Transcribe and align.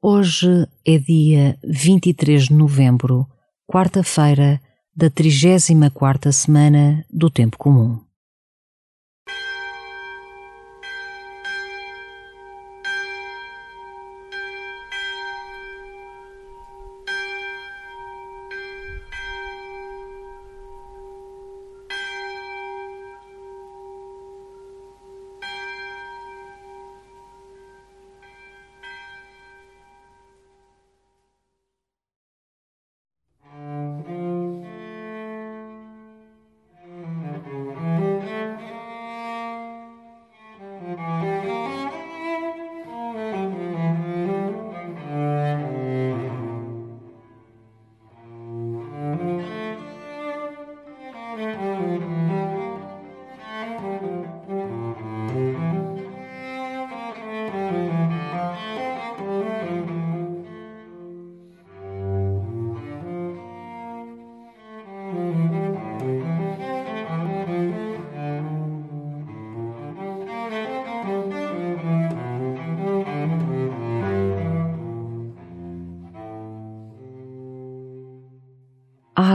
Hoje 0.00 0.64
é 0.86 0.96
dia 0.96 1.58
23 1.64 2.44
de 2.44 2.54
novembro, 2.54 3.26
quarta-feira 3.66 4.60
da 4.94 5.10
34ª 5.10 6.30
semana 6.30 7.04
do 7.10 7.28
Tempo 7.28 7.58
Comum. 7.58 7.98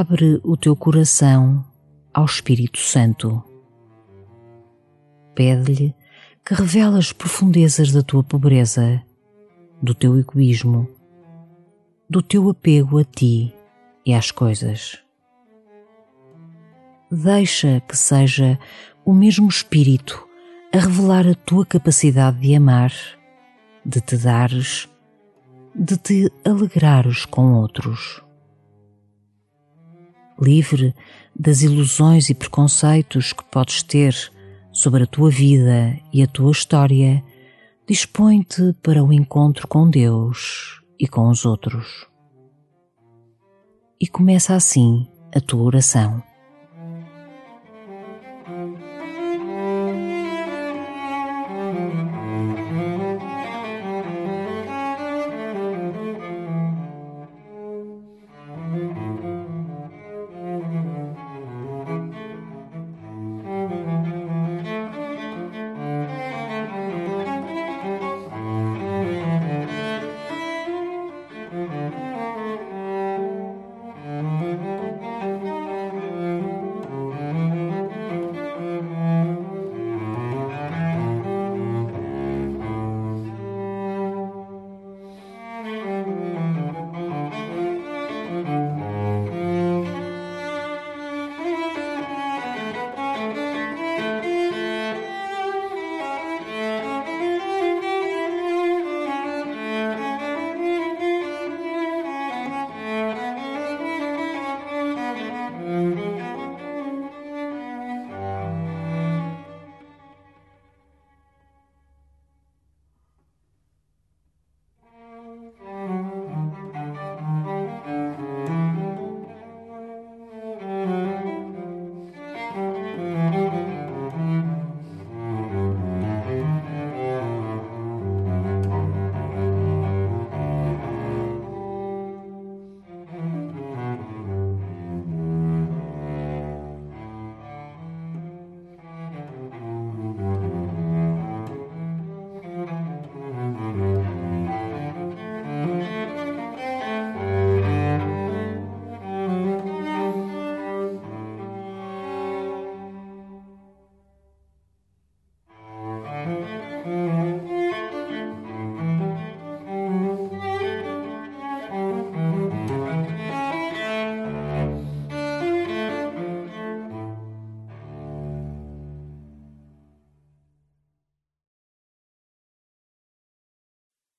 Abre 0.04 0.42
o 0.44 0.58
teu 0.58 0.76
coração 0.76 1.66
ao 2.14 2.26
Espírito 2.26 2.78
Santo. 2.78 3.42
Pede-lhe 5.34 5.96
que 6.46 6.54
revele 6.54 6.98
as 6.98 7.14
profundezas 7.14 7.94
da 7.94 8.04
tua 8.04 8.22
pobreza, 8.22 9.02
do 9.82 9.96
teu 9.96 10.20
egoísmo, 10.20 10.90
do 12.10 12.22
teu 12.22 12.50
apego 12.50 13.00
a 13.00 13.06
ti 13.06 13.54
e 14.06 14.14
às 14.14 14.30
coisas. 14.30 15.00
Deixa 17.10 17.80
que 17.88 17.96
seja 17.96 18.60
o 19.06 19.14
mesmo 19.14 19.48
Espírito 19.48 20.28
a 20.74 20.80
revelar 20.80 21.26
a 21.26 21.34
tua 21.34 21.66
capacidade 21.66 22.42
de 22.42 22.54
amar, 22.54 22.92
de 23.86 24.02
te 24.02 24.18
dares, 24.18 24.90
de 25.74 25.96
te 25.96 26.30
alegrares 26.44 27.24
com 27.24 27.54
outros 27.54 28.23
livre 30.44 30.94
das 31.38 31.62
ilusões 31.62 32.30
e 32.30 32.34
preconceitos 32.34 33.34
que 33.34 33.44
podes 33.46 33.82
ter 33.82 34.16
sobre 34.72 35.04
a 35.04 35.08
tua 35.08 35.30
vida 35.30 35.98
e 36.12 36.22
a 36.22 36.28
tua 36.28 36.52
história, 36.52 37.24
dispõe-te 37.88 38.74
para 38.82 39.04
o 39.04 39.14
encontro 39.14 39.68
com 39.68 39.90
Deus 39.90 40.82
e 41.00 41.08
com 41.08 41.30
os 41.30 41.46
outros. 41.46 42.08
E 44.00 44.08
começa 44.08 44.56
assim 44.56 45.08
a 45.34 45.40
tua 45.40 45.64
oração. 45.64 46.22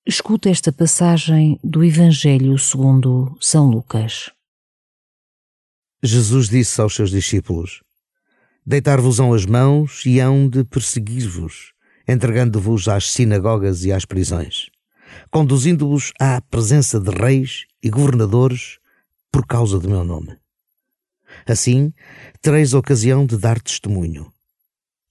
Escuta 0.07 0.51
esta 0.51 0.71
passagem 0.71 1.59
do 1.65 1.83
Evangelho 1.83 2.59
segundo 2.59 3.39
São 3.41 3.71
Lucas. 3.71 4.31
Jesus 6.03 6.51
disse 6.51 6.79
aos 6.79 6.95
seus 6.95 7.11
discípulos: 7.11 7.83
Deitar-vos-ão 8.67 9.33
as 9.33 9.47
mãos 9.47 10.05
e 10.05 10.21
hão 10.21 10.47
de 10.47 10.63
perseguir-vos, 10.63 11.73
entregando-vos 12.07 12.87
às 12.87 13.11
sinagogas 13.11 13.87
e 13.87 13.93
às 13.93 14.05
prisões, 14.05 14.69
conduzindo-vos 15.31 16.13
à 16.21 16.39
presença 16.39 17.01
de 17.01 17.11
reis 17.11 17.65
e 17.83 17.89
governadores 17.89 18.79
por 19.33 19.47
causa 19.47 19.79
do 19.79 19.89
meu 19.89 20.05
nome. 20.05 20.37
Assim, 21.47 21.95
tereis 22.43 22.75
ocasião 22.75 23.25
de 23.25 23.39
dar 23.39 23.59
testemunho, 23.59 24.31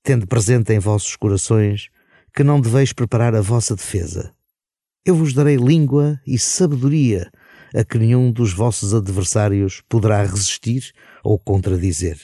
tendo 0.03 0.27
presente 0.27 0.71
em 0.71 0.77
vossos 0.77 1.15
corações 1.15 1.89
que 2.31 2.44
não 2.44 2.62
deveis 2.62 2.94
preparar 2.94 3.33
a 3.33 3.41
vossa 3.41 3.75
defesa 3.75 4.31
eu 5.05 5.15
vos 5.15 5.33
darei 5.33 5.57
língua 5.57 6.19
e 6.25 6.39
sabedoria 6.39 7.29
a 7.75 7.83
que 7.83 7.97
nenhum 7.97 8.31
dos 8.31 8.53
vossos 8.53 8.94
adversários 8.94 9.81
poderá 9.89 10.23
resistir 10.23 10.94
ou 11.23 11.38
contradizer. 11.38 12.17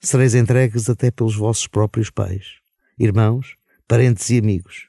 Sereis 0.00 0.34
entregues 0.34 0.90
até 0.90 1.10
pelos 1.10 1.34
vossos 1.36 1.66
próprios 1.66 2.10
pais, 2.10 2.56
irmãos, 2.98 3.56
parentes 3.88 4.28
e 4.30 4.38
amigos. 4.38 4.88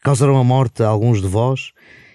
Causarão 0.00 0.36
a 0.36 0.44
morte 0.44 0.82
a 0.82 0.88
alguns 0.88 1.22
de 1.22 1.28
vós 1.28 1.72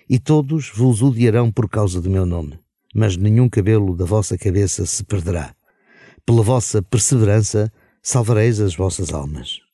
e 0.09 0.19
todos 0.19 0.69
vos 0.69 1.01
odiarão 1.01 1.51
por 1.51 1.67
causa 1.67 1.99
do 1.99 2.09
meu 2.09 2.25
nome, 2.25 2.59
mas 2.93 3.17
nenhum 3.17 3.49
cabelo 3.49 3.95
da 3.95 4.05
vossa 4.05 4.37
cabeça 4.37 4.85
se 4.85 5.03
perderá. 5.03 5.55
Pela 6.25 6.43
vossa 6.43 6.81
perseverança 6.81 7.71
salvareis 8.03 8.59
as 8.59 8.75
vossas 8.75 9.13
almas. 9.13 9.66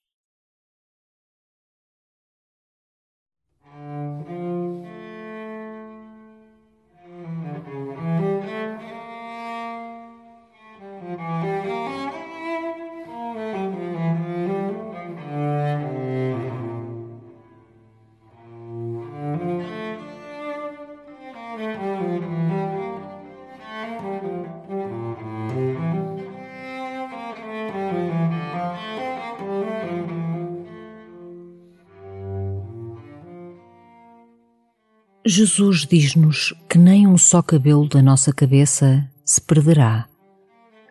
Jesus 35.25 35.85
diz-nos 35.85 36.53
que 36.69 36.77
nem 36.77 37.07
um 37.07 37.17
só 37.17 37.41
cabelo 37.41 37.87
da 37.87 38.01
nossa 38.01 38.33
cabeça 38.33 39.09
se 39.23 39.39
perderá, 39.39 40.05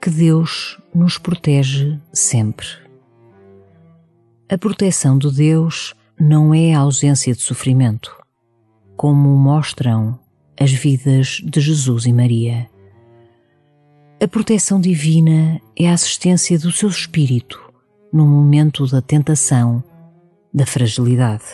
que 0.01 0.09
Deus 0.09 0.81
nos 0.95 1.19
protege 1.19 2.01
sempre. 2.15 2.67
A 4.51 4.57
proteção 4.57 5.19
de 5.19 5.31
Deus 5.31 5.95
não 6.19 6.55
é 6.55 6.73
a 6.73 6.79
ausência 6.79 7.35
de 7.35 7.43
sofrimento, 7.43 8.11
como 8.97 9.29
mostram 9.37 10.19
as 10.59 10.73
vidas 10.73 11.43
de 11.45 11.61
Jesus 11.61 12.07
e 12.07 12.13
Maria. 12.13 12.71
A 14.19 14.27
proteção 14.27 14.81
divina 14.81 15.61
é 15.77 15.91
a 15.91 15.93
assistência 15.93 16.59
do 16.59 16.73
seu 16.73 16.89
espírito 16.89 17.61
no 18.11 18.27
momento 18.27 18.87
da 18.87 19.03
tentação, 19.03 19.85
da 20.55 20.65
fragilidade. 20.65 21.45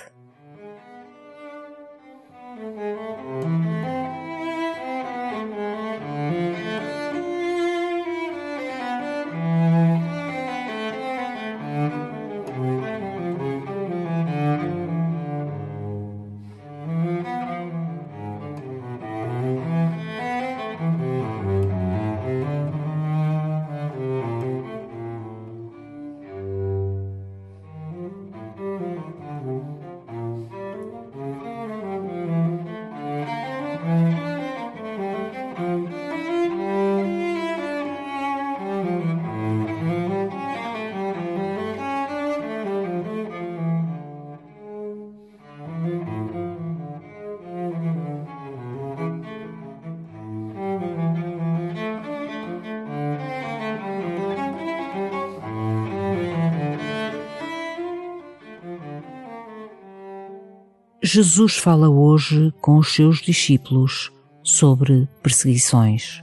Jesus 61.11 61.57
fala 61.57 61.89
hoje 61.89 62.53
com 62.61 62.77
os 62.77 62.93
seus 62.93 63.23
discípulos 63.23 64.13
sobre 64.43 65.09
perseguições. 65.23 66.23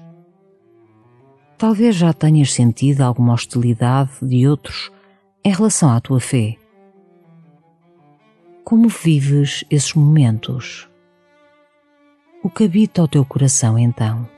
Talvez 1.58 1.96
já 1.96 2.14
tenhas 2.14 2.54
sentido 2.54 3.02
alguma 3.02 3.34
hostilidade 3.34 4.12
de 4.22 4.48
outros 4.48 4.92
em 5.44 5.52
relação 5.52 5.90
à 5.90 6.00
tua 6.00 6.20
fé. 6.20 6.56
Como 8.64 8.88
vives 8.88 9.66
esses 9.72 9.96
momentos? 9.96 10.88
O 12.44 12.50
que 12.52 12.66
habita 12.66 13.02
o 13.02 13.08
teu 13.08 13.26
coração 13.26 13.80
então? 13.80 14.30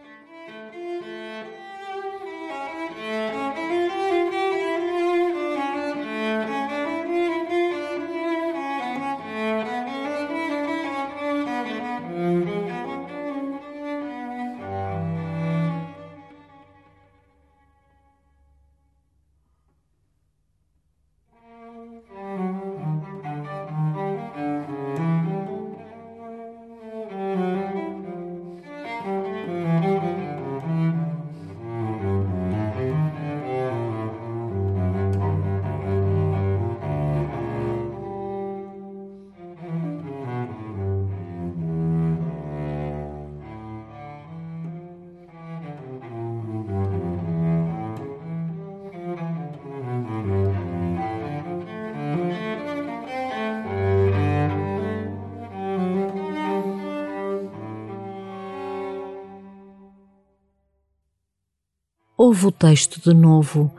Ouve 62.27 62.47
o 62.47 62.51
texto 62.51 62.99
de 63.01 63.17
novo 63.17 63.73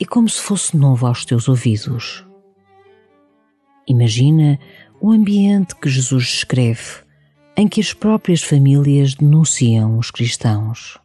e 0.00 0.04
como 0.04 0.28
se 0.28 0.40
fosse 0.40 0.76
novo 0.76 1.06
aos 1.06 1.24
teus 1.24 1.48
ouvidos. 1.48 2.26
Imagina 3.86 4.58
o 5.00 5.12
ambiente 5.12 5.76
que 5.76 5.88
Jesus 5.88 6.24
descreve, 6.24 7.04
em 7.56 7.68
que 7.68 7.80
as 7.80 7.92
próprias 7.92 8.42
famílias 8.42 9.14
denunciam 9.14 9.98
os 9.98 10.10
cristãos. 10.10 10.98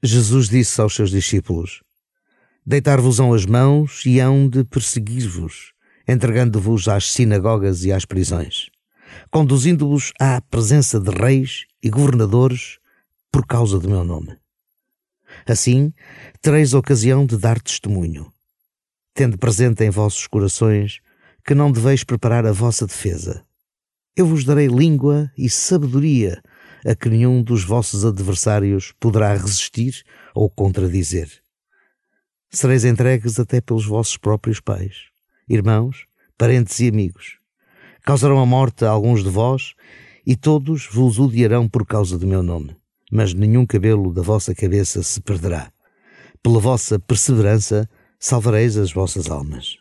Jesus 0.00 0.48
disse 0.48 0.80
aos 0.80 0.94
seus 0.94 1.10
discípulos: 1.10 1.82
Deitar-vos-ão 2.64 3.34
as 3.34 3.44
mãos 3.44 4.06
e 4.06 4.20
hão 4.20 4.48
de 4.48 4.62
perseguir-vos, 4.62 5.72
entregando-vos 6.06 6.86
às 6.86 7.10
sinagogas 7.10 7.84
e 7.84 7.90
às 7.90 8.04
prisões 8.04 8.70
conduzindo-vos 9.30 10.12
à 10.20 10.40
presença 10.40 11.00
de 11.00 11.10
reis 11.10 11.66
e 11.82 11.90
governadores 11.90 12.78
por 13.30 13.46
causa 13.46 13.78
do 13.78 13.88
meu 13.88 14.04
nome. 14.04 14.36
Assim, 15.46 15.92
tereis 16.40 16.74
ocasião 16.74 17.26
de 17.26 17.36
dar 17.36 17.60
testemunho, 17.60 18.32
tendo 19.14 19.38
presente 19.38 19.84
em 19.84 19.90
vossos 19.90 20.26
corações 20.26 21.00
que 21.44 21.54
não 21.54 21.70
deveis 21.70 22.02
preparar 22.02 22.46
a 22.46 22.52
vossa 22.52 22.86
defesa. 22.86 23.44
Eu 24.16 24.26
vos 24.26 24.44
darei 24.44 24.66
língua 24.66 25.30
e 25.36 25.48
sabedoria 25.50 26.42
a 26.84 26.94
que 26.94 27.08
nenhum 27.08 27.42
dos 27.42 27.64
vossos 27.64 28.04
adversários 28.04 28.92
poderá 28.98 29.34
resistir 29.34 30.02
ou 30.34 30.48
contradizer. 30.48 31.30
Sereis 32.50 32.84
entregues 32.84 33.38
até 33.38 33.60
pelos 33.60 33.84
vossos 33.84 34.16
próprios 34.16 34.60
pais, 34.60 34.94
irmãos, 35.48 36.06
parentes 36.38 36.78
e 36.80 36.88
amigos 36.88 37.38
Causarão 38.06 38.38
a 38.38 38.46
morte 38.46 38.84
a 38.84 38.90
alguns 38.90 39.24
de 39.24 39.28
vós, 39.28 39.74
e 40.24 40.36
todos 40.36 40.86
vos 40.86 41.18
odiarão 41.18 41.68
por 41.68 41.84
causa 41.84 42.16
do 42.16 42.24
meu 42.24 42.40
nome. 42.40 42.76
Mas 43.10 43.34
nenhum 43.34 43.66
cabelo 43.66 44.14
da 44.14 44.22
vossa 44.22 44.54
cabeça 44.54 45.02
se 45.02 45.20
perderá. 45.20 45.72
Pela 46.40 46.60
vossa 46.60 47.00
perseverança 47.00 47.90
salvareis 48.16 48.76
as 48.76 48.92
vossas 48.92 49.28
almas. 49.28 49.76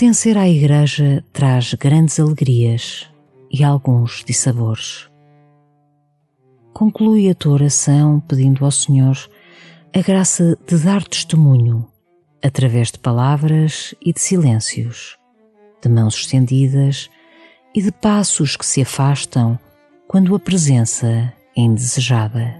Pertencer 0.00 0.38
à 0.38 0.48
Igreja 0.48 1.22
traz 1.30 1.74
grandes 1.74 2.18
alegrias 2.18 3.06
e 3.52 3.62
alguns 3.62 4.24
dissabores. 4.24 5.10
Conclui 6.72 7.28
a 7.28 7.34
tua 7.34 7.52
oração 7.52 8.18
pedindo 8.20 8.64
ao 8.64 8.70
Senhor 8.70 9.18
a 9.94 10.00
graça 10.00 10.56
de 10.66 10.78
dar 10.78 11.04
testemunho 11.04 11.86
através 12.42 12.90
de 12.90 12.98
palavras 12.98 13.94
e 14.00 14.10
de 14.10 14.20
silêncios, 14.22 15.18
de 15.82 15.90
mãos 15.90 16.14
estendidas 16.14 17.10
e 17.74 17.82
de 17.82 17.92
passos 17.92 18.56
que 18.56 18.64
se 18.64 18.80
afastam 18.80 19.58
quando 20.08 20.34
a 20.34 20.40
presença 20.40 21.06
é 21.54 21.60
indesejada. 21.60 22.59